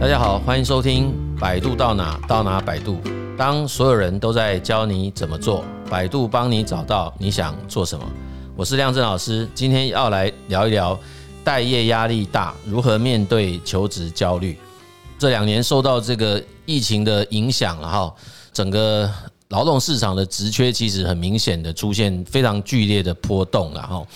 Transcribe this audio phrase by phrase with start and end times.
[0.00, 3.00] 大家好，欢迎收听百度到哪到哪百度。
[3.36, 8.04] 当所有人都在教你怎么做，百度帮你找到你想做什么。
[8.56, 10.96] 我是亮正老师，今天要来聊一聊
[11.42, 14.56] 待业压力大，如何面对求职焦虑。
[15.18, 18.14] 这两年受到这个疫情的影响，然后
[18.52, 19.10] 整个
[19.48, 24.06] 劳动市场的职缺其实很明显的出现非常剧烈的波动，然后。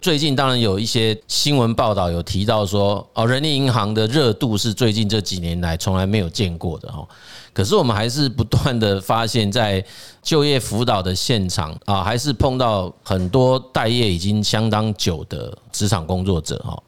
[0.00, 7.06] 最近当然有一些新闻报道有提到说，哦，人民银行的热度是最近这几年来从来没有见过的哈。
[7.52, 9.84] 可是我们还是不断的发现，在
[10.22, 16.82] 就业辅导的现场啊，还是碰到很多待业已经相当久的职场工作者哈。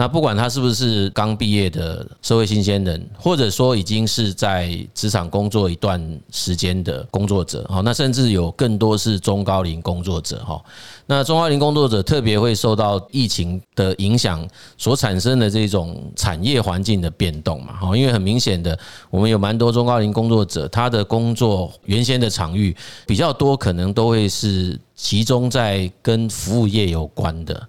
[0.00, 10.62] 那不管他是不是刚毕业的社会新鲜人，或者说已经是在职场工作一段时间的工作者，哈，那甚至有更多是中高龄工作者，哈。
[11.06, 18.78] 那中高龄工作者特别会受到疫情的影响所产生的这种产业环境的变动嘛，哈，因为很明显的，
[19.10, 27.68] 我们有蛮多中高龄工作者，他的工作原先的场域比较多，可能都会是集中在跟服务业有关的。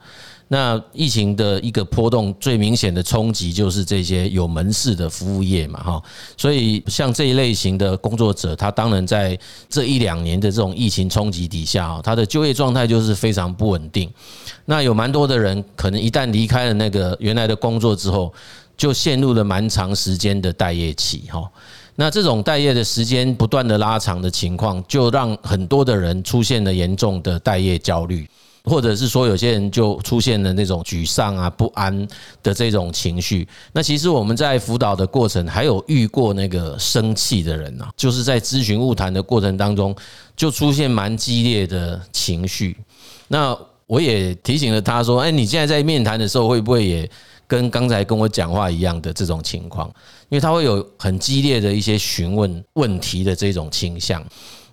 [0.52, 6.04] 那疫情的一个波动最明显的冲击就是这些有门市的服务业嘛，哈，
[6.36, 9.38] 所以像这一类型的工作者，他当然在
[9.70, 14.12] 这一两年的这种疫情冲击底下，他的就业状态就是非常不稳定。
[14.66, 18.34] 那有蛮多的人可能一旦离开了那个原来的工作之后，
[18.76, 21.48] 就陷入了蛮长时间的待业期，哈。
[21.96, 28.28] 那这种待业的时间不断的拉长的情况，就让很多的人出现了严重的待业焦虑。
[28.70, 32.08] 或者是说，有些人就出现了那种沮丧啊、不安
[32.44, 33.48] 的这种情绪。
[33.74, 39.96] 那其实我们在辅导的过程，还有遇过那个生气的人啊，就是在咨询晤谈的过程当中，
[40.38, 42.78] 就出现蛮激烈的情绪。
[43.28, 47.10] 那我也提醒了他说：“哎，你现在在面谈的时候，会不会也
[47.48, 49.88] 跟刚才跟我讲话一样的这种情况？
[50.30, 54.24] 因为他会有很激烈的一些询问问题的这种倾向。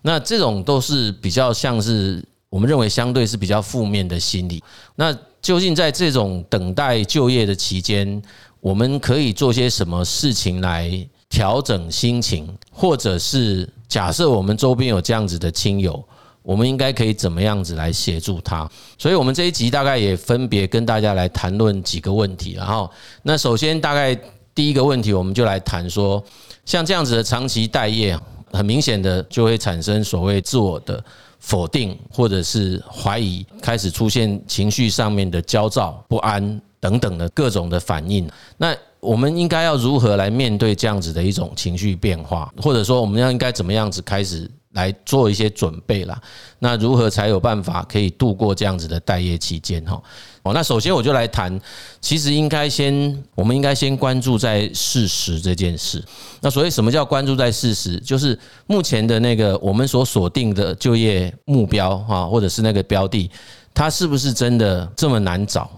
[0.03, 2.23] 那这种都是比较像是。”
[2.57, 4.65] 我们认为相对是比较负面的心理。
[4.95, 8.23] 那究竟在这种等待就业的期间，
[8.61, 10.91] 我们可以做些什么事情来
[11.29, 16.03] 调整心情，或者是假设我们周边有这样子的亲友，
[16.43, 18.67] 我们应该可以怎么样子来协助他？
[18.97, 22.55] 所以，我们这一集大概也分别跟大家来谈论几个问题。
[22.55, 22.91] 然后，
[23.23, 24.19] 那首先大概
[24.55, 26.25] 第一个问题，我们就来谈说，
[26.65, 28.19] 像这样子的长期待业，
[28.51, 31.05] 很明显的就会产生所谓自我的。
[31.47, 38.29] 否定或者是怀疑，开始出现情绪上面的焦躁、不安等等的各种的反应。
[38.57, 42.53] 那我们应该要如何来面对这样子的一种情绪变化？
[42.61, 46.21] 或者说，我们要应该怎么样子开始来做一些准备啦？
[46.59, 49.85] 那如何才有办法可以度过这样子的待业期间？
[49.85, 50.03] 哈。
[50.47, 51.61] 哦，那首先我就来谈，
[52.01, 56.01] 其实应该先，我们应该先关注在事实这件事。
[56.41, 57.99] 那所谓什么叫关注在事实？
[57.99, 63.29] 就是目前的那个我们所锁定的就业目标哈，或者是那个标的，
[63.75, 65.69] 它是不是真的这么难找？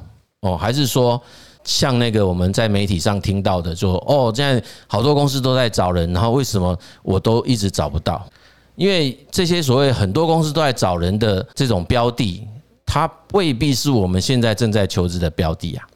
[0.41, 1.19] 哦，还是说
[1.65, 8.29] 像那个我们在媒体上听到的，说哦，现在好多公司都在找人，然后为什么我都一直找不到？
[8.77, 12.47] 因为这些所谓很多公司都在找人的这种标的。
[12.91, 15.87] 它未必是我们现在正在求职的标的啊，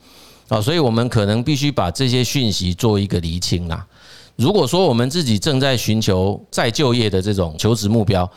[0.48, 3.86] 啊，所以我们可能必须把这些讯息做一个厘清啦。
[4.36, 8.30] 如果说我们自己正在寻求再就业的这种求职目标，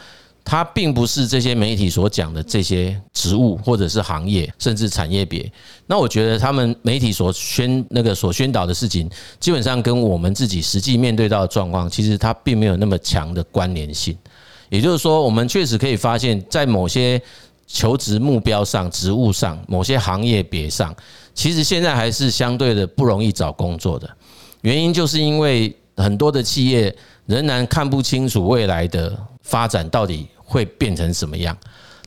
[0.45, 5.51] 它并不是这些媒体所讲的这些职务或者是行业甚至产业别，
[5.85, 14.17] 那我觉得他们媒体所宣那个所宣导的事情，基本上跟我们自己实际面对到的状况，其实它并没有那么强的关联性。
[14.69, 17.21] 也就是说，我们确实可以发现，在某些
[17.67, 20.95] 求职目标上、职务上、某些行业别上，
[21.33, 24.09] 其实现在还是相对的不容易找工作的。
[24.61, 26.95] 原因就是因为很多的企业
[27.25, 31.57] 仍然看不清楚未来的发展到底会变成什么样。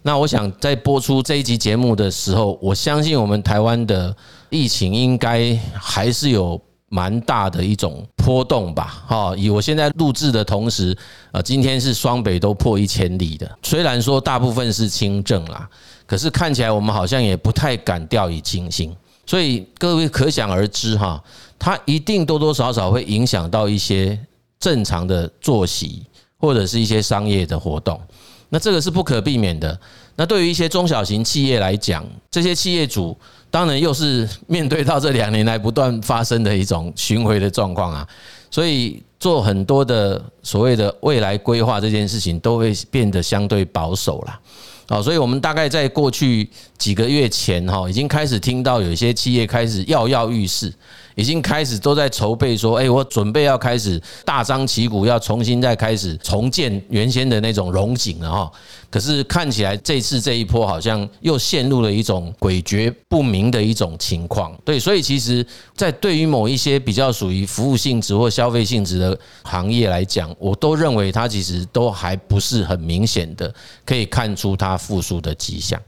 [0.02, 4.16] 那我想在播出这一集节目的时候，我相信我们台湾的
[4.50, 6.60] 疫情应该还是有。
[6.88, 9.34] 蛮大的一种波动吧，哈！
[9.36, 10.96] 以我现在录制的同时，
[11.32, 13.58] 呃，今天是双北都破一千例的。
[13.62, 15.68] 虽然说大部分是轻症啦，
[16.06, 18.94] 可是看起来我们好像也不太敢掉以轻心。
[19.26, 21.22] 所以各位可想而知，哈，
[21.58, 24.18] 它一定多多少少会影响到一些
[24.58, 26.06] 正常的作息
[26.38, 28.00] 或者是一些商业的活动。
[28.48, 29.78] 那这个是不可避免的。
[30.18, 33.16] 那对于一些中小型企业来讲，这些企业主。
[33.50, 38.06] 当然，又是面对到这两年来不断发生的一种巡回的状况啊，
[38.50, 44.40] 所以做很多的所谓的未来规划这件事情都会变得相对保守了。
[44.86, 50.70] 好，所以我们大概在过去几个月前哈，已经开始听到有一些企业开始跃跃欲试，
[51.18, 58.52] 已经开始都在筹备说，哎，我准备要开始大张旗鼓要重新再开始重建原先的那种荣景了哈。
[58.88, 64.56] 可是看起来这次这一波好像又陷入了一种诡谲不明的一种情况。
[64.64, 65.44] 对，所以其实，
[65.74, 73.52] 在对于某一些比较属于服务性质或消费性质的行业来讲，我都认为它其实都还不是很明显的
[73.84, 75.82] 可以看出它复苏的迹象。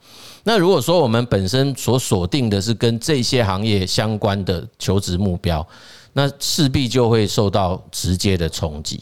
[0.44, 5.66] 那如果说我们本身所锁定的是跟这些行业相关的求职目标，
[6.12, 9.00] 那势必就会受到直接的冲击。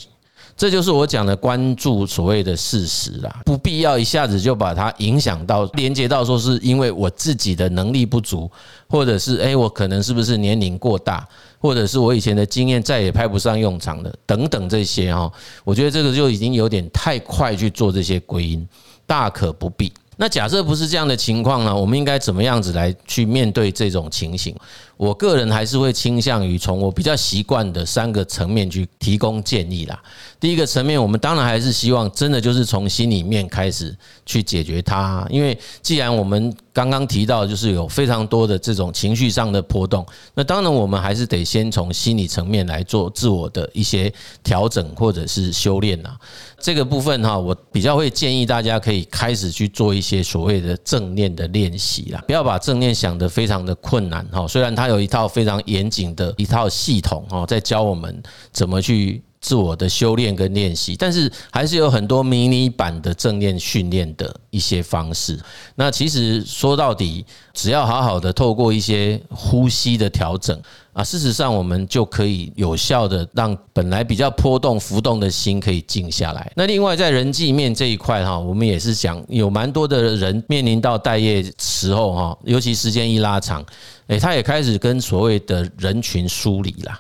[0.56, 8.50] 这就是我讲的关注所谓的事实啦，不必要一下子就把它影响到连接到说是因为我自己的能力不足，
[8.88, 11.25] 或者是诶我可能是不是年龄过大，
[11.61, 15.31] 或者是我以前的经验再也派不上用场了等等这些哈，
[15.62, 18.69] 我觉得这个就已经有点太快去做这些归因，
[19.06, 19.93] 大可不必。
[20.20, 21.75] 那假设不是这样的情况呢？
[21.75, 24.53] 我们应该怎么样子来去面对这种情形？
[24.99, 29.99] 我个人还是会倾向于从我比较习惯的三个层面去提供建议啦。
[30.41, 33.97] 第一个层面，我们当然还是希望真的就是从心里面开始
[34.27, 40.05] 去解决它，因为既然我们刚刚提到就是有非常多的这种情绪上的波动，
[40.35, 44.12] 那当然我们还是得先从心理层面来做自我的一些
[44.43, 46.17] 调整或者是修炼啦。
[46.61, 54.47] 这个部分哈，我比较会建议大家可以开始去做一些所谓的正念的练习啦，不要把正念想得非常的困难哈。
[54.47, 59.23] 虽然它有一套非常严谨的一套系统哈，在教我们怎么去。
[59.40, 65.38] 自我的修炼跟练习，但是还是有很多迷你版的正念训练的一些方式。
[65.76, 67.25] 那其实说到底，
[67.55, 70.61] 只要好好的透过一些呼吸的调整
[70.93, 76.50] 啊，事实上我们就可以有效的让本来比较波动浮动的心可以静下来。
[76.56, 83.64] 那另外在人际面这一块哈，我们也是讲有蛮多的人面临到待业时候哈，尤其时间一拉长，
[84.08, 86.99] 诶，他也开始跟所谓的人群疏离啦。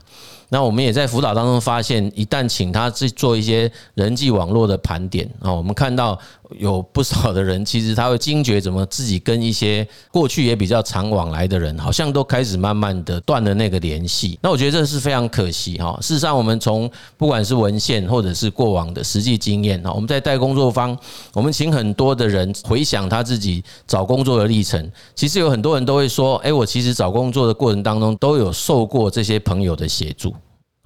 [0.50, 6.18] 那我们也在辅导当中发现，一旦请他去做一些人际网络的盘点啊，我们看到
[6.58, 14.38] 有不少的人，其实他会惊觉怎么自己跟一些过去也比较常往来的人，好像都开始慢慢的断了那个联系。
[14.40, 15.98] 那我觉得这是非常可惜哈。
[16.00, 20.96] 事实上，我们从不管是文献或者是过往的实际经验啊，我们在带工作方，
[21.34, 30.34] 我们请很多的人回想他自己找工作的历程，其实有很多人都会说，诶，我其实找工作的过程当中都有受过这些朋友的协助。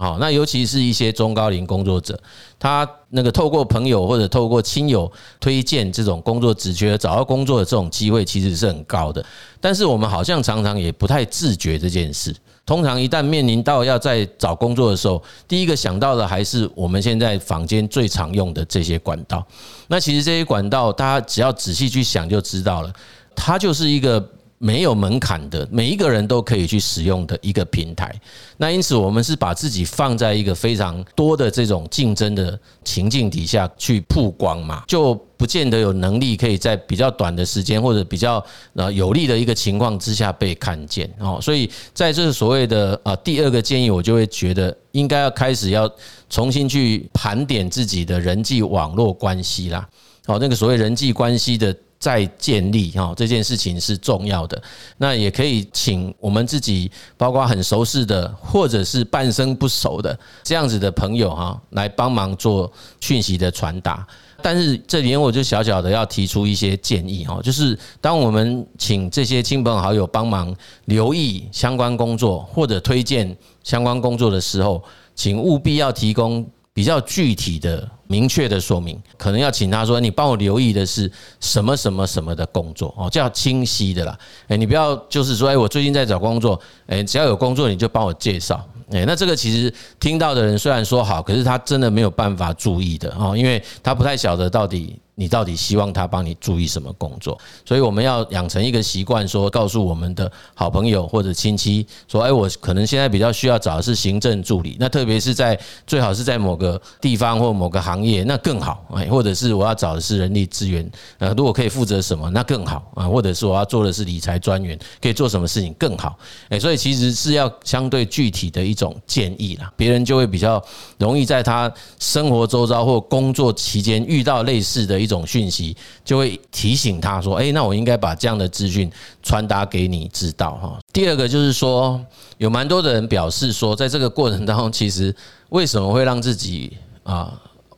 [0.03, 2.21] 好，那尤其是一些中高龄工作者，
[2.59, 5.09] 他那个透过朋友或者透过亲友
[5.39, 9.25] 推荐这种工作职缺找到工作的这种机会，其实是很高的。
[9.61, 12.35] 但是我们好像常常也不太自觉这件事。
[12.67, 19.47] 通常一旦面临到要在找工作的时候，第一个想到的还是我们现在坊间最常用的这些管道。
[19.87, 22.93] 那其实这些管道，大家只要仔细去想就知道了，
[23.37, 24.29] 它就是一个。
[24.65, 28.15] 没有门槛的，每一个人都可以去使用的一个平台。
[28.57, 38.45] 那因此，我们是把自己放在一个非常多的这种竞争的情境底下去曝光嘛，就不见得有能力可以在比较短的时间或者比较
[38.75, 41.41] 呃有利的一个情况之下被看见哦。
[41.43, 45.93] 所以，在这所谓的啊第二个建议，我就会觉得应该要开始要
[46.31, 49.89] 重新去盘点自己的人际网络关系啦。
[50.27, 51.77] 哦，那个所谓人际关系的。
[52.03, 54.61] 再建立哈，这件事情是重要的。
[54.99, 64.05] 那也可以请我们自己，包括很熟识的，或者是半生不熟的这样子的朋友哈，来帮忙做讯息的传达。
[64.43, 70.53] 但是这里面我就小小的要提出一些建议哈，就是当我们请这些亲朋好友帮忙
[70.87, 74.83] 留意相关工作或者推荐相关工作的时候，
[75.15, 76.45] 请务必要提供。
[76.75, 84.19] 比较具体的、明确的说明，可能要请他说：“你帮我留意的是什么什么什么的工作哦，叫清晰的啦。
[84.49, 88.63] 诶，你不要就是说，诶，我最近在找工作，诶，只要有工作你就帮我介绍。
[88.91, 97.39] 诶，那这个其实听到的人虽然说好，可是他真的没有办法注意的哦，因为他不太晓得到底。”你到底希望他帮你注意什么工作？
[97.67, 108.87] 所以我们要养成一个习惯，说告诉我们的好朋友或者亲戚说：“哎，我可能现在比较需要找的是行政助理，那特别是在最好是在某个地方或某个行业，那更好。
[108.95, 113.07] 哎，或者是我要找的是人力资源，呃，如果可以负责什么，那更好啊。
[113.07, 116.19] 或者是我要做的是理财专员，可以做什么事情更好？
[116.49, 120.63] 哎，所以其实是要相对具体的一种建议啦，别人就会比较
[120.97, 125.02] 容易在他生活周遭或工作期间遇到类似的。
[125.03, 128.91] 一种讯息就会提醒他说：“诶，那我应该把这样的资讯
[129.23, 132.01] 传达给你知道哈。”第二个就是说，
[132.39, 135.15] 有蛮多的人表示说，在这个过程当中，其实
[135.49, 137.33] 为什么会让自己啊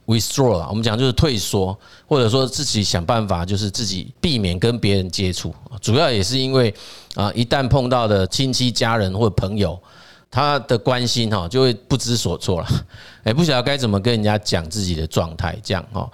[0.06, 0.66] withdraw 啊？
[0.68, 1.76] 我们讲就是退缩，
[2.06, 6.72] 或者说自己想办法就是自己避免跟别人接触，主要也是因为
[7.14, 9.78] 啊，一旦碰到的亲戚、家人或朋友。
[10.30, 12.66] 他的关心哈就会不知所措了，
[13.22, 16.10] 哎，不晓得该怎么跟人家讲自己的状态，这样哈。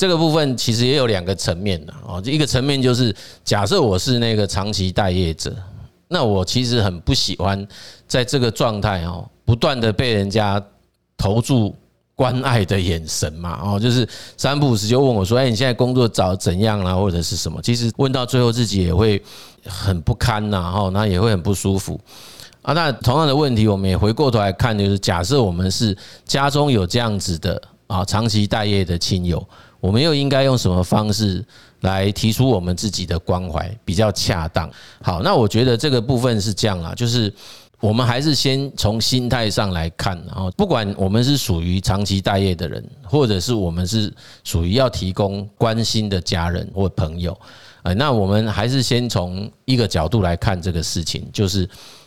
[0.00, 3.14] 这个部分其实也有两个层面的哦，一个层面就是
[3.44, 5.54] 假设我是那个长期待业者，
[6.08, 7.68] 那我其实很不喜欢
[8.08, 10.58] 在这个状态哦，不断的被人家
[11.18, 11.76] 投注
[12.14, 19.22] 关爱的眼神嘛，哦，就是三不五时就问我说：“哎，你现在工作找怎样啦，或者是什么？”其实问到最后自己也会
[19.66, 22.00] 很不堪呐，哈，那也会很不舒服
[22.62, 22.72] 啊。
[22.72, 29.46] 那同样的问题，我们也回过头来看，就是假设我们是家中有这样子的啊，长期待业的亲友，
[29.80, 31.44] 我们又应该用什么方式
[31.80, 34.70] 来提出我们自己的关怀比较恰当？
[35.02, 37.32] 好，那我觉得这个部分是这样啦，就是。
[37.82, 44.12] 我们还是先从心态上来看，然后不管我们是属于长期待业的人，或者是我们是
[44.44, 47.34] 属于要提供关心的家人或朋友，
[47.82, 51.66] 呃，那我们还是先从一个角度来看这个事情，就是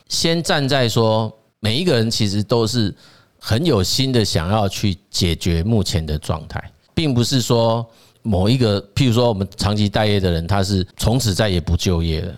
[0.09, 2.93] 先站在说每一个人其实都是
[3.39, 6.63] 很有心的想要去解决目前的状态，
[6.93, 7.85] 并不是说
[8.21, 12.35] 某一个，譬如说我们长期待业的人，他是从此再也不就业了。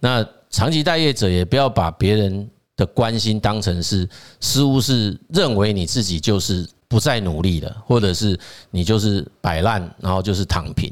[0.00, 2.48] 那长期待业者也不要把别人。
[2.74, 4.08] 的关心当成是
[4.40, 8.36] 似乎是认为你自己就是不再努力了，或者是
[8.70, 10.90] 你就是摆烂，然后就是躺平。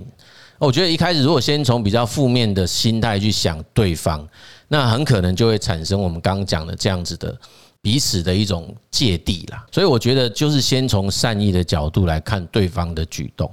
[0.59, 4.29] 我觉得一开始如果先从比较负面的心态去想对方，
[4.69, 7.35] 那很可能就会产生我们刚刚讲的这样子的
[7.83, 9.67] 彼此的一种芥蒂啦。
[9.73, 13.51] 所以我觉得就是先从善意的角度来看对方的举动，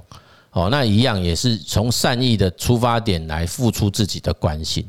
[0.52, 4.84] 哦，那一样也是从善意的出发点来付出自己的关心。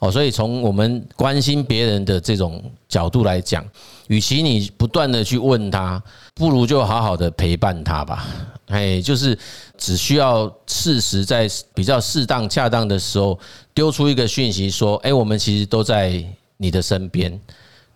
[0.00, 3.66] 哦，所以从我们关心别人的这种角度来讲，
[4.06, 6.00] 与其你不断的去问他，
[6.34, 8.24] 不如就好好的陪伴他吧。
[8.66, 9.36] 哎，就是
[9.76, 13.36] 只需要适时在比较适当、恰当的时候，
[13.74, 16.24] 丢出一个讯息说：“哎，我们其实都在
[16.58, 17.40] 你的身边。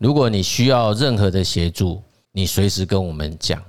[0.02, 3.62] 如果你需要任何的协助，你随时跟我们讲。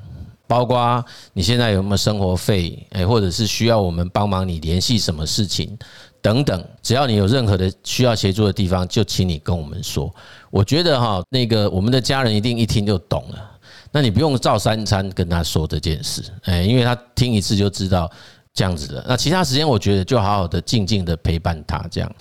[0.47, 5.77] 包括你现在有没有生活费，哎，或者是需要我们帮忙你联系什么事情。”
[6.23, 10.13] 等等，只要你有任何的需要协助的地方，就请你跟我们说。
[10.49, 13.51] 我觉得哈，那个我们的家人一定一听就懂了。
[13.91, 18.09] 那你不用照三餐跟他说这件事，哎，因为他听一次就知道
[18.53, 19.05] 这样子的。
[19.07, 22.15] 那其他时间，我觉得就好好的静静的陪伴他这样。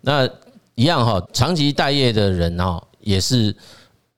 [0.00, 0.28] 那
[0.74, 3.54] 一样哈，长期待业的人哈，也是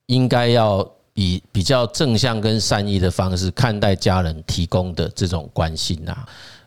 [0.07, 6.16] 应该要以比较正向跟善意的方式看待家人提供的这种关心呐。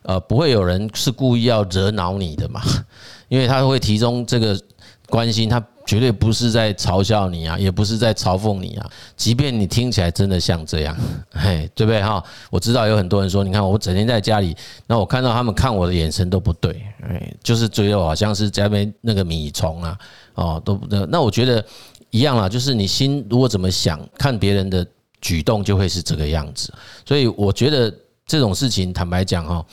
[0.04, 2.62] 呃，不会有人是故意要惹恼你的嘛？
[3.28, 4.60] 因为他会提供这个
[5.08, 8.90] 关心，他绝对不是在嘲笑你啊，也不是在嘲讽你啊。
[9.18, 10.98] 即便你听起来真的像这样，
[11.32, 12.24] 嘿，对不对哈？
[12.50, 14.56] 我知道有很多人说，你看我整天在家里，
[14.88, 20.00] 那我看到他们看我的眼神都不对，哎，就是觉得我好像是在那边那个米虫啊，
[20.36, 21.64] 哦，都不，那我觉得
[22.12, 24.86] 一样啦，就是你心如果怎么想，看别人的
[25.22, 26.74] 举动就会是这个样子。
[27.06, 27.94] 所以我觉得
[28.26, 29.66] 这种事情，坦白讲哈。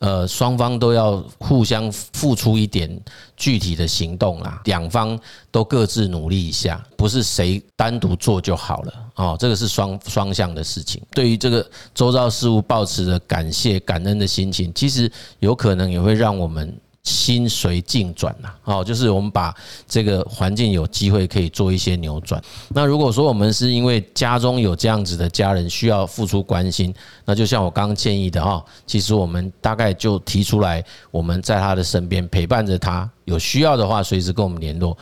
[0.00, 2.90] 呃，双方都要互相付出一点
[3.36, 5.20] 具体的行动啦，两方
[5.50, 11.02] 都各自努力一下，不是谁单独做就好了哦，这个是双双向的事情。
[11.10, 16.74] 对于这个周遭事物抱持着感谢、感恩的心情，其实有可能也会让我们。
[17.02, 19.54] 心随境转呐，哦，就是我们把
[19.86, 22.40] 这个环境有机会可以做一些扭转。
[22.68, 34.96] 那如果说我们是因为家中有这样子的家人需要付出关心，那就像我刚刚建议的哈，其实我们大概就提出来，我们在他的身边陪伴着他，有需要的话随时跟我们联络，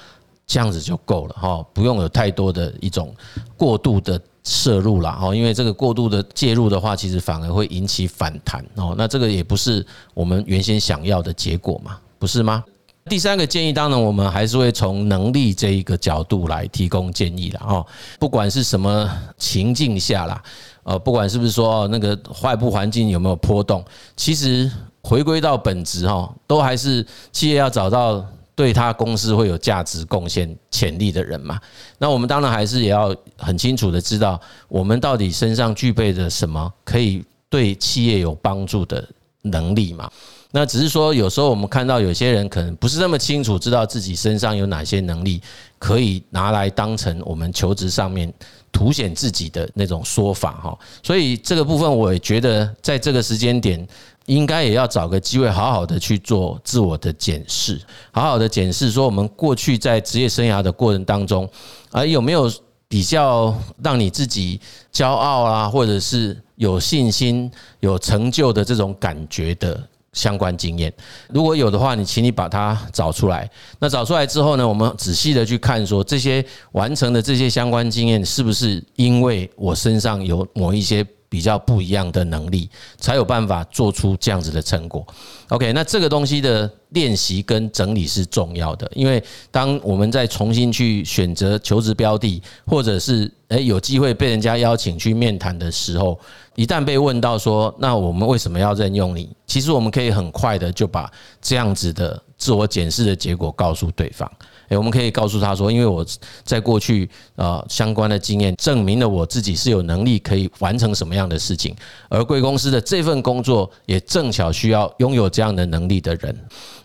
[0.47, 3.15] 这样子就够了哈，不用有太多的一种
[3.57, 4.21] 过度的。
[4.49, 8.95] 摄入了哦，因为这个过度的介入的话，其实反而会引起反弹哦。
[8.97, 12.65] 那这个也不是我们原先想要的结果嘛，不是吗？
[13.11, 17.87] 第三个建议，当然我们还是会从能力这一个角度来提供建议了哦。
[18.19, 20.43] 不管是什么情境下啦，
[20.83, 23.85] 呃，不管是不是说那个外部环境有没有波动，
[24.17, 24.71] 其实
[25.03, 28.25] 回归到本质哈，都还是企业要找到。
[28.59, 31.61] 对他公司会有价值贡献潜力的人嘛？
[31.97, 39.09] 那我们当然还是也要很清楚的知道，我们到底身上具备着什么可以对企业有帮助的
[39.43, 40.11] 能力嘛？
[40.51, 45.41] 那只是说，有时候我们看到有些人可能不是那么清楚，知道自己身上有哪些能力
[45.79, 48.33] 可以拿来当成我们求职上面
[48.73, 50.77] 凸显自己的那种说法哈。
[51.01, 53.87] 所以这个部分，我也觉得在这个时间点。
[54.29, 57.81] 应该也要找个机会，好好的去做自我的检视，
[58.13, 61.49] 好好的检视说我们过去在职业生涯的过程当中，
[61.91, 62.51] 啊，有没有
[62.87, 64.61] 比较让你自己
[64.93, 69.83] 骄傲啊，或者是有信心、有成就的这种感觉的
[70.13, 70.93] 相关经验？
[71.29, 73.51] 如果有的话，你请你把它找出来。
[73.79, 85.07] 那找出来之后呢，我们仔细的去看，说这些完成的这些相关经验，是不是因为我身上有某一些比较不一样的能力，才有办法做出这样子的成果
[85.49, 96.19] ？OK，那这个东西的练习跟整理是重要的，因为当我们再重新去选择求职标的，或者是诶有机会被人家邀请去面谈的时候，
[96.55, 99.29] 一旦被问到说，那我们为什么要任用你？
[99.47, 101.11] 其实我们可以很快的就把
[101.43, 104.31] 这样子的自我检视的结果告诉对方。
[104.69, 106.05] 诶，我们可以告诉他说，因为我
[106.45, 111.75] 在过去呃相关的经验证明了我自己是有能力可以完成什么样的事情，
[112.09, 116.37] 而贵公司的这份工作也正巧需要拥有这样的能力的人。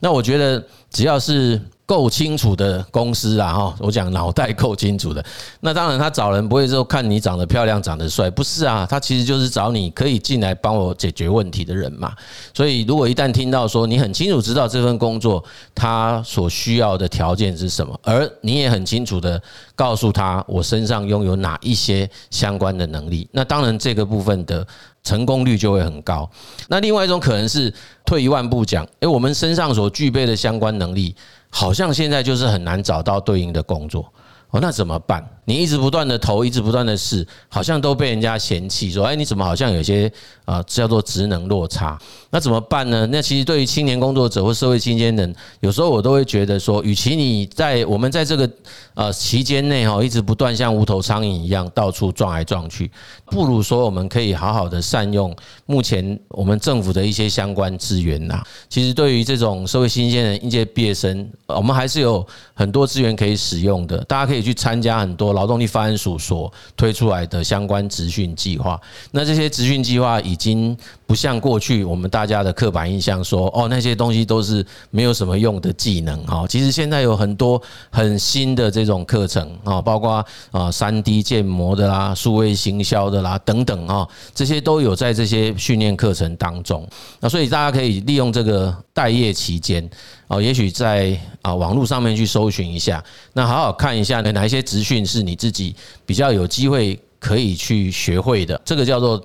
[0.03, 1.59] 那我觉得只要是。
[1.85, 5.23] 够清楚的公司啊，哈，我讲脑袋够清楚的，
[5.59, 12.13] 那当然他找人不会说看你长得漂亮、长得帅，不是啊，他其实就是找你可以进来帮我解决问题的人嘛。
[12.53, 15.43] 所以如果一旦听到说你很清楚知道这份工作
[15.75, 19.39] 他所需要的条件是什么，而你也很清楚的
[19.75, 24.65] 告诉他我身上拥有哪一些相关的能力，那当然这个部分的
[25.03, 26.29] 成功率就会很高。
[26.67, 27.73] 那另外一种可能是
[28.05, 31.15] 退一万步讲，诶，我们身上所具备的相关能力。
[31.55, 34.11] 好像现在就是很难找到对应的工作
[34.49, 35.23] 哦，那怎么办？
[35.45, 40.09] 你一直不断的投，一直不断的试，好像都被人家嫌弃，说：“哎，你怎么好像有些
[40.45, 41.99] 啊叫做职能落差？”
[42.31, 43.05] 那怎么办呢？
[43.11, 48.49] 那其实对于青年工作者或社会新鲜人，有时候我都会觉得说，与其你在我们在这个
[48.93, 52.89] 呃期间内哈，一直不断像无头苍蝇一样到处撞来撞去，
[53.25, 55.35] 不如说我们可以好好的善用
[55.65, 58.41] 目前我们政府的一些相关资源呐。
[58.69, 63.97] 其实对于这种社会新鲜人、应届毕业生，我们还是有很多资源可以使用的。
[64.05, 65.32] 大家可以去参加很多。
[65.33, 68.79] 劳动力发展署所推出来的相关职训计划，
[69.11, 70.75] 那这些职训计划已经
[71.13, 76.43] 不像过去我们大家的刻板印象说，哦，那些东西都是没有什么用的技能哈。
[76.49, 86.83] 其实现在有很多很新的这种课程啊，包括啊三 D 建模的啦、数位行销的啦等等啊，这些都有在这些训练课程当中。
[87.19, 89.87] 那所以大家可以利用这个待业期间。
[90.29, 95.75] 哦，也许在啊网络上面去搜寻一下，那好好看一下呢，哪一些职训是你自己
[96.07, 98.59] 比较有机会可以去学会的？
[98.65, 99.23] 这个叫做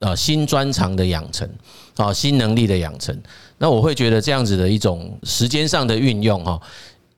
[0.00, 1.48] 呃新专长的养成
[1.96, 3.16] 啊，新能力的养成。
[3.56, 6.60] 那我会觉得这样子的一种时间上的运用哈，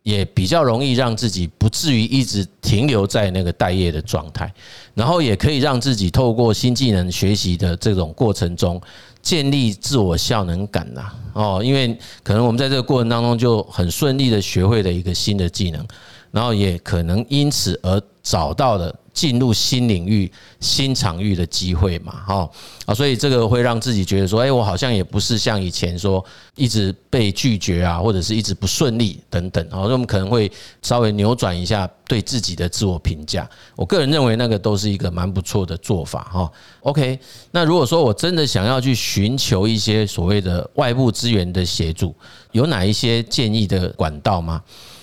[0.02, 4.52] 也比较容易让自己不至于一直停留在那个待业的状态，
[4.94, 8.80] 然后也可以让自己透过新技能学习的这种过程中。
[9.22, 15.86] 建立自我效能感呐，哦，因为可能我们在这个过程当中就很顺利的学会了一个新的技能，
[16.32, 18.92] 然后也可能因此而找到了。
[19.12, 22.51] 进入新领域、新场域的机会嘛，哈
[22.87, 33.48] 啊，所以这个会让自己觉得说，哎，我好像也不是像以前说一直被拒绝啊，或者是一直不顺利等等，啊，那我们可能会稍微扭转一下对自己的自我评价。
[33.77, 36.51] 我个人认为那个都是一个蛮不错的做法，哈。
[36.81, 37.18] OK，
[37.51, 42.14] 那如果说我真的想要去寻求一些所谓的外部资源的协助，
[42.53, 44.62] 有哪一些建议的管道吗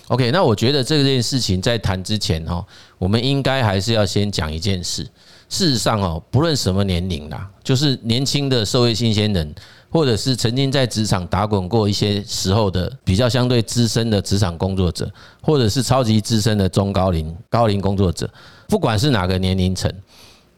[0.10, 2.64] ？OK，那我觉得这件事情在谈之前哈，
[3.00, 5.08] 我们应该还是要先讲一件事。
[5.48, 9.56] 事实上哦，不论什么年龄啦，就是年轻的社会新鲜人，
[9.90, 18.30] 或者是曾经在职场打滚过一些时候的比较相对资深的职场工作者，或者是超级资深的中高龄高龄工作者，
[18.68, 19.92] 不管是哪个年龄层，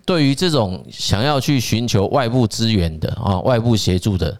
[0.06, 4.38] 对于这种想要去寻求外部资源的啊，外部协助的，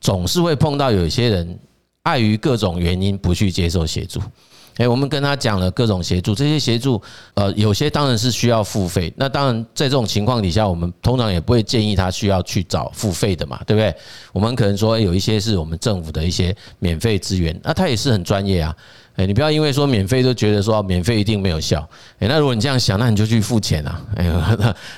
[0.00, 1.58] 总是会碰到有一些人。
[2.08, 4.18] 碍于各种原因不去接受协助，
[4.78, 7.00] 诶，我们跟他讲了各种协助，这些协助，
[7.34, 9.12] 呃，有些当然是需要付费。
[9.14, 13.94] 那当然在这种情况底下，我们通常也不会建议他需要去找付费的嘛，对不对？
[14.32, 18.74] 我们可能说有一些是我们政府的一些免费资源，那他也是很专业啊。
[19.18, 21.86] 哎，你不要因为说免费就觉得说免费一定没有效。
[22.20, 24.00] 哎，那如果你这样想，那你就去付钱啊。
[24.14, 24.30] 哎，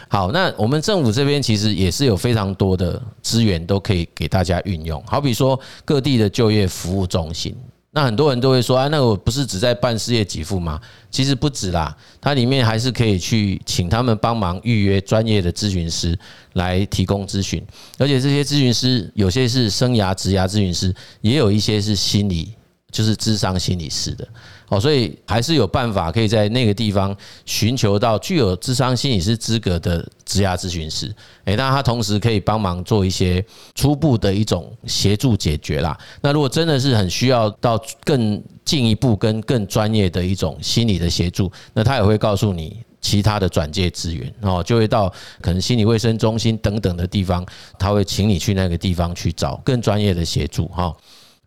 [0.08, 5.02] 好，那我们政府这边其实也是有非常多的资源都可以给大家运用。
[5.06, 7.56] 好比说各地的就业服务中心，
[7.92, 10.78] 那很多人都会说啊，那我不是只在办失业给付吗？
[11.10, 16.14] 其实不止啦，它里面还是可以去请他们帮忙预约专业的咨询师
[16.52, 17.64] 来提供咨询，
[17.96, 22.52] 而且这些咨询师有些是生涯职涯咨询师，也有一些是心理。
[22.90, 24.26] 就是智商心理师的
[24.68, 31.12] 哦，所以还是有办法可以在那个地方寻求到具有智商心理师资格的职涯咨询师，
[31.44, 35.98] 诶，那他同时可以帮忙做一些初步的一种协助解决啦。
[36.20, 47.44] 那如果真的是很需要到更进一步跟更专业的一种心理的协助，那他也会告诉你其他的转介资源哦，就会到可能心理卫生中心等等的地方，
[47.78, 50.94] 他会请你去那个地方去找更专业的协助哈。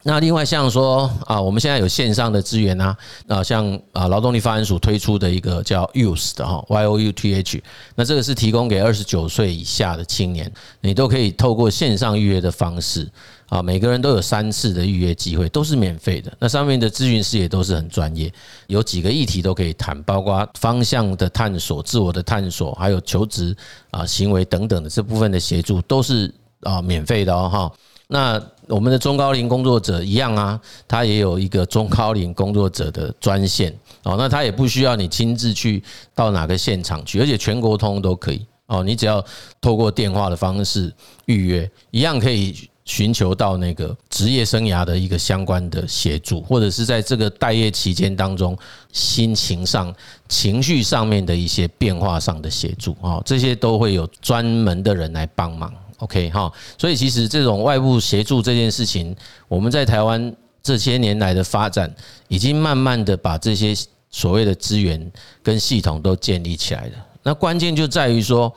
[0.05, 7.63] 那另外像说啊，我们现在有线上的资源啊，啊像啊劳动力发展署推出的一个叫 Youth 的哈 Y O U T H，
[7.95, 13.09] 那这个是提供给二十九岁以下的青年，你都可以透过线上预约的方式
[13.47, 16.29] 啊，每个人都有三次的预约机会，都是免费的。
[16.37, 18.29] 那上面的咨询师也都是很专业，
[18.67, 23.55] 有几个议题都可以谈，包括方向的探索、自我的探索，还有求职
[23.91, 26.29] 啊行为等等的这部分的协助，都是
[26.63, 27.71] 啊免费的哦哈。
[28.13, 33.73] 那我们的中高龄工作者一样啊，他也有一个中高龄工作者的专线
[34.03, 34.13] 哦。
[34.19, 38.83] 那他也不需要你亲自去到哪个现场去，而且全国通都可以哦。
[38.83, 39.25] 你只要
[39.59, 40.93] 透过电话的方式
[41.25, 48.55] 预约，一样可以寻求到那个职业生涯的一个相关的协助，或者是在这个待业期间当中，
[48.91, 49.91] 心情上、
[50.29, 55.73] 情绪上面的一些变化上的协助啊，这些都会有专门的人来帮忙。
[56.03, 59.15] OK 哈，所以其实这种外部协助这件事情，
[59.47, 61.89] 我们在台湾这些年来的发展，
[62.27, 63.73] 已经慢慢的把这些
[64.09, 65.09] 所谓的资源
[65.41, 66.93] 跟系统都建立起来了。
[67.23, 68.53] 那关键就在于说，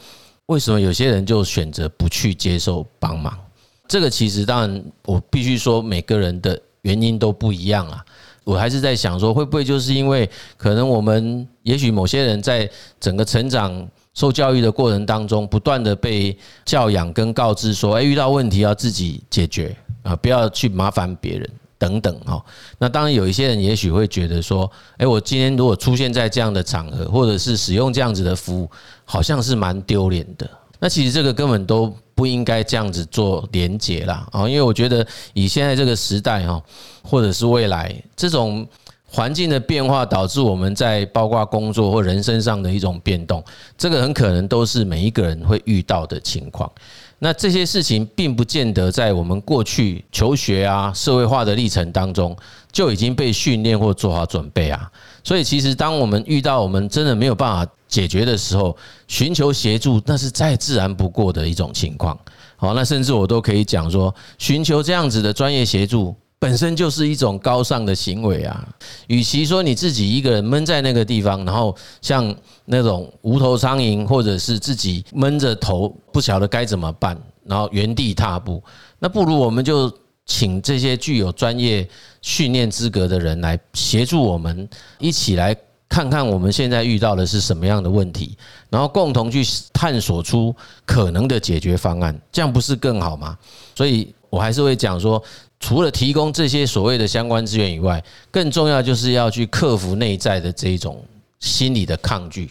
[0.46, 3.38] 为什么有些人就选择不去接受帮忙？
[3.86, 8.04] 这个其实当然，我必须说每个人的原因都不一样啊。
[8.42, 13.88] 我还是在想说，会不会就是因为可能我们也许某些人在整个成长。
[14.16, 22.42] 受教育的过程当中，不断的被教养跟告知说，诶，遇到问题要自己解决啊，不要去麻烦别人等等哈。
[22.78, 28.70] 那当然有一些人也许会觉得说，诶，我今天如果出现在这样的场合，或者是使用这样子的服务，
[29.04, 30.48] 好像是蛮丢脸的。
[30.80, 36.58] 那其实这个根本都不应该这样子做连结啦啊，因为我觉得以现在这个时代哈，
[37.02, 38.66] 或者是未来这种。
[39.08, 43.42] 环境的变化导致我们在包括工作或人生上的一种变动，
[43.78, 46.70] 这个很可能都是每一个人会遇到的情况。
[47.18, 52.36] 那这些事情并不见得在我们过去求学啊、社会化的历程当中
[52.70, 54.90] 就已经被训练或做好准备啊。
[55.24, 58.76] 所以，其实当我们遇到我们真的没有办法解决的时候，
[59.08, 62.18] 寻求协助那是再自然不过的一种情况。
[62.56, 66.14] 好，那甚至我都可以讲说，寻求这样子的专业协助。
[66.38, 68.68] 本身就是一种高尚的行为啊！
[69.06, 72.34] 与其说你自己一个人闷在那个地方，然后像
[72.66, 78.62] 那种无头苍蝇，或者是自己闷着头不晓得该怎么办，然后原地踏步，
[78.98, 79.90] 那不如我们就
[80.26, 81.88] 请这些具有专业
[82.20, 84.68] 训练资格的人来协助我们，
[84.98, 85.56] 一起来
[85.88, 88.36] 看看我们现在遇到的是什么样的问题，
[88.68, 93.38] 然后共同去探索出可能的解决方案，这样不是更好吗？
[93.74, 95.20] 所以我还是会讲说。
[95.58, 101.02] 除了提供这些所谓的相关资源以外，更重要就是要去克服内在的这一种
[101.40, 102.50] 心理的抗拒，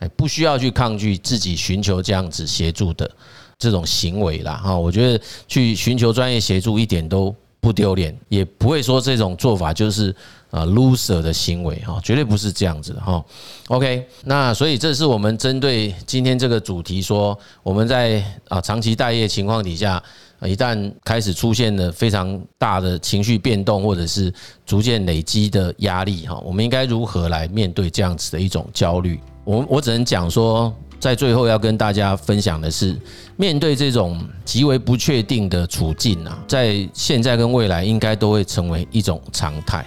[0.00, 3.08] 哎，不需要去抗拒自己寻求这样子协助的
[3.56, 4.60] 这种行为啦。
[4.62, 10.14] 哈，我觉得去寻求专业协助一点都不丢脸，也不会说这种做法就是
[10.50, 13.24] 啊 loser 的行为哈，绝对不是这样子哈。
[13.68, 20.02] OK，那所以这是我们针对今天这个主题说，我们在啊长期待业情况底下。
[20.48, 24.32] 一旦开始出现了非常大的情绪变动，或者是
[24.64, 29.20] 逐渐累积的压力，哈，我们应该如何来面对这样子的一种焦虑？
[29.44, 32.96] 我我只能讲说，在最后要跟大家分享的是，
[33.36, 39.84] 面对这种极为不确定的处境啊，在现在跟未来应该都会成为一种常态。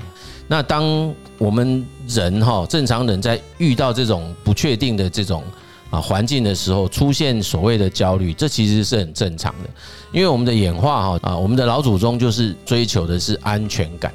[0.47, 5.41] 那当我们人哈正常人在遇到这种不确定的这种
[5.93, 9.69] 啊环境的时候，出现所谓的焦虑，这其实是很正常的。
[10.11, 14.11] 因为我们的演化哈啊，我们的老祖宗就是追求的是安全感，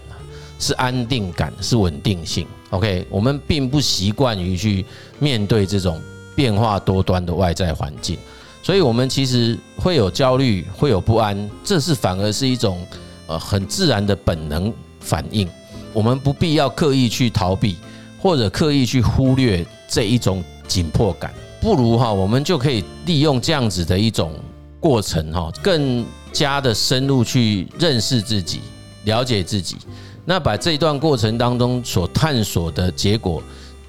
[0.59, 2.49] 是安定感，是稳定性。
[2.71, 4.85] OK，我们并不习惯于去
[5.21, 6.03] 面对这种
[6.35, 8.19] 变化多端的外在环境，
[8.61, 12.85] 所以我们其实会有焦虑，会有不安，这是反而是一种
[13.29, 15.49] 呃很自然的本能反应。
[15.93, 17.77] 我们不必要刻意去逃避，
[18.21, 24.33] 或者刻意去忽略这一种紧迫感，不如哈，我们就可以利用这样子的一种。
[24.81, 28.61] 过程哈，更加的深入去认识自己，
[29.07, 29.77] 了解自己，
[30.25, 33.43] 那把这一段过程当中所探索的结果，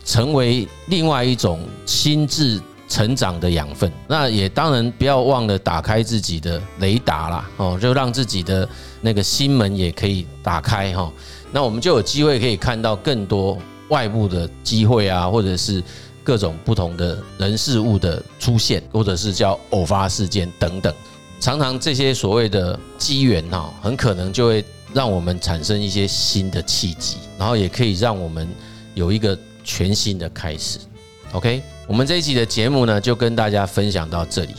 [0.04, 3.92] 成为另外一种心智成长的养分。
[4.08, 8.68] 那也当然不要忘了打开自己的雷达啦，哦，就让自己的
[9.00, 11.14] 那个心门也可以打开哈。
[11.52, 13.56] 那我们就有机会可以看到更多
[13.90, 15.84] 外部的机会啊，或者是。
[16.24, 20.94] 各种不同的人事物的出现，或者是叫偶发事件等等，
[21.40, 28.48] 常常这些所谓的机缘哈，很可能就会让我们产生一些新的契机，然后也可以让我们
[28.96, 30.80] 有一个全新的开始。
[31.34, 34.56] OK，我们这一集的节目呢，就跟大家分享到这里。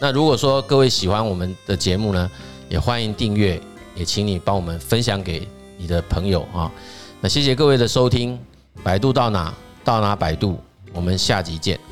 [0.00, 2.30] 那如果说各位喜欢我们的节目呢，
[2.68, 3.60] 也欢迎订阅，
[3.94, 6.72] 也请你帮我们分享给你的朋友啊。
[7.20, 8.38] 那谢谢各位的收听，
[8.82, 9.52] 百度到哪
[9.84, 10.58] 到哪百度，
[10.92, 11.87] 我们下集见。